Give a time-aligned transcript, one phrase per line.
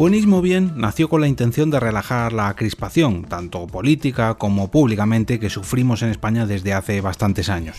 [0.00, 5.50] Buenismo Bien nació con la intención de relajar la crispación, tanto política como públicamente, que
[5.50, 7.76] sufrimos en España desde hace bastantes años.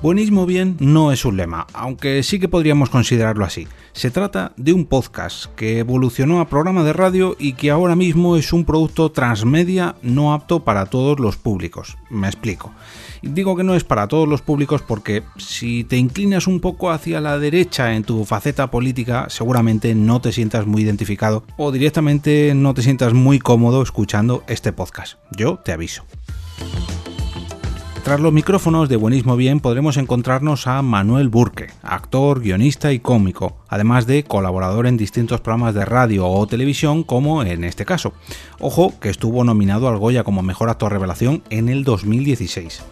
[0.00, 3.66] Buenismo bien no es un lema, aunque sí que podríamos considerarlo así.
[3.92, 8.36] Se trata de un podcast que evolucionó a programa de radio y que ahora mismo
[8.36, 11.96] es un producto transmedia no apto para todos los públicos.
[12.08, 12.72] Me explico.
[13.22, 17.20] Digo que no es para todos los públicos porque si te inclinas un poco hacia
[17.20, 22.74] la derecha en tu faceta política, seguramente no te sientas muy identificado o directamente no
[22.74, 25.18] te sientas muy cómodo escuchando este podcast.
[25.36, 26.04] Yo te aviso.
[28.04, 33.58] Tras los micrófonos de Buenismo Bien podremos encontrarnos a Manuel Burke, actor, guionista y cómico,
[33.68, 38.14] además de colaborador en distintos programas de radio o televisión como en este caso.
[38.58, 42.82] Ojo que estuvo nominado al Goya como Mejor Actor Revelación en el 2016.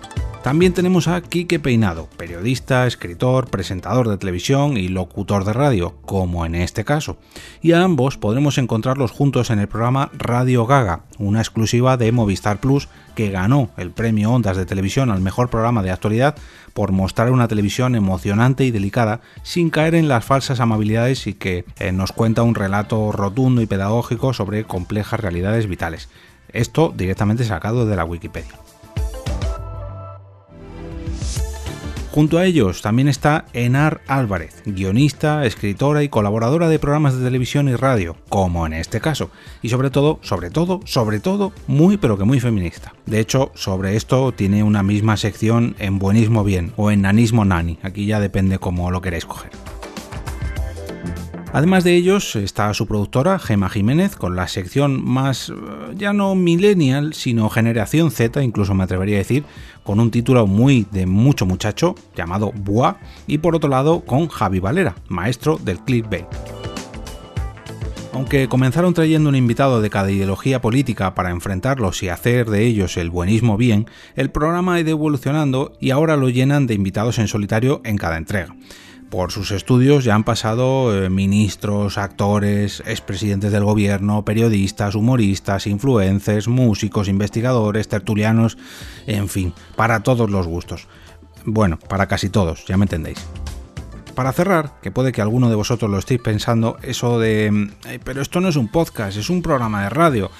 [0.48, 6.46] También tenemos a Quique Peinado, periodista, escritor, presentador de televisión y locutor de radio, como
[6.46, 7.18] en este caso.
[7.60, 12.60] Y a ambos podremos encontrarlos juntos en el programa Radio Gaga, una exclusiva de Movistar
[12.60, 16.34] Plus que ganó el premio Ondas de Televisión al mejor programa de actualidad
[16.72, 21.66] por mostrar una televisión emocionante y delicada sin caer en las falsas amabilidades y que
[21.78, 26.08] eh, nos cuenta un relato rotundo y pedagógico sobre complejas realidades vitales.
[26.54, 28.54] Esto directamente sacado de la Wikipedia.
[32.18, 37.68] Junto a ellos también está Enar Álvarez, guionista, escritora y colaboradora de programas de televisión
[37.68, 39.30] y radio, como en este caso,
[39.62, 42.92] y sobre todo, sobre todo, sobre todo, muy pero que muy feminista.
[43.06, 47.78] De hecho, sobre esto tiene una misma sección en Buenismo Bien o en Nanismo Nani,
[47.84, 49.52] aquí ya depende cómo lo queréis coger.
[51.52, 55.54] Además de ellos está su productora Gema Jiménez con la sección más eh,
[55.96, 59.44] ya no millennial, sino generación Z, incluso me atrevería a decir,
[59.82, 64.60] con un título muy de mucho muchacho llamado Bois y por otro lado con Javi
[64.60, 66.26] Valera, maestro del clickbait.
[68.12, 72.96] Aunque comenzaron trayendo un invitado de cada ideología política para enfrentarlos y hacer de ellos
[72.96, 77.28] el buenismo bien, el programa ha ido evolucionando y ahora lo llenan de invitados en
[77.28, 78.54] solitario en cada entrega
[79.10, 86.48] por sus estudios ya han pasado eh, ministros, actores, expresidentes del gobierno, periodistas, humoristas, influencers,
[86.48, 88.58] músicos, investigadores, tertulianos,
[89.06, 90.86] en fin, para todos los gustos.
[91.44, 93.24] Bueno, para casi todos, ya me entendéis.
[94.14, 97.70] Para cerrar, que puede que alguno de vosotros lo estéis pensando, eso de...
[98.04, 100.30] pero esto no es un podcast, es un programa de radio.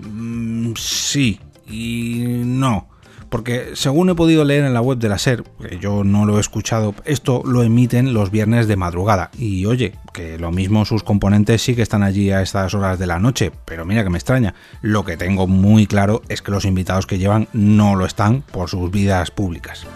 [0.00, 2.88] Mm, sí y no
[3.28, 6.38] porque según he podido leer en la web de la SER, que yo no lo
[6.38, 9.30] he escuchado, esto lo emiten los viernes de madrugada.
[9.38, 13.06] Y oye, que lo mismo sus componentes sí que están allí a estas horas de
[13.06, 14.54] la noche, pero mira que me extraña.
[14.82, 18.68] Lo que tengo muy claro es que los invitados que llevan no lo están por
[18.68, 19.86] sus vidas públicas.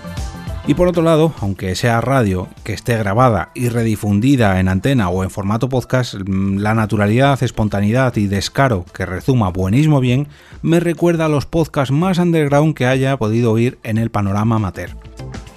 [0.64, 5.24] Y por otro lado, aunque sea radio que esté grabada y redifundida en antena o
[5.24, 10.28] en formato podcast, mm, la naturalidad, espontaneidad y descaro que rezuma buenismo bien
[10.62, 14.90] me recuerda a los podcasts más underground que haya podido oír en el panorama amateur.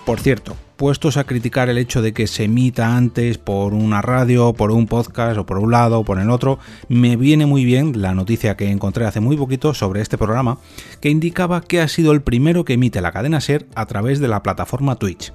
[0.07, 4.53] Por cierto, puestos a criticar el hecho de que se emita antes por una radio,
[4.53, 6.59] por un podcast o por un lado o por el otro,
[6.89, 10.57] me viene muy bien la noticia que encontré hace muy poquito sobre este programa
[11.01, 14.27] que indicaba que ha sido el primero que emite la cadena SER a través de
[14.27, 15.31] la plataforma Twitch.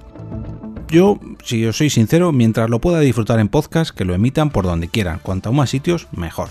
[0.87, 4.65] Yo, si os soy sincero, mientras lo pueda disfrutar en podcast, que lo emitan por
[4.65, 6.49] donde quieran, cuanto más sitios, mejor.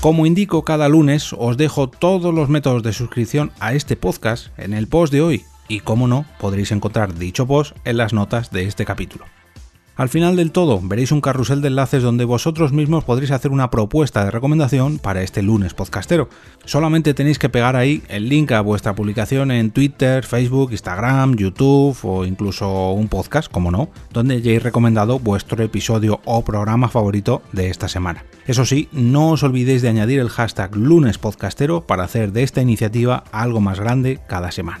[0.00, 4.72] Como indico cada lunes, os dejo todos los métodos de suscripción a este podcast en
[4.72, 8.64] el post de hoy, y como no, podréis encontrar dicho post en las notas de
[8.64, 9.24] este capítulo.
[10.00, 13.70] Al final del todo veréis un carrusel de enlaces donde vosotros mismos podréis hacer una
[13.70, 16.30] propuesta de recomendación para este lunes podcastero.
[16.64, 21.98] Solamente tenéis que pegar ahí el link a vuestra publicación en Twitter, Facebook, Instagram, YouTube
[22.02, 27.68] o incluso un podcast, como no, donde hayáis recomendado vuestro episodio o programa favorito de
[27.68, 28.24] esta semana.
[28.46, 32.62] Eso sí, no os olvidéis de añadir el hashtag lunes podcastero para hacer de esta
[32.62, 34.80] iniciativa algo más grande cada semana.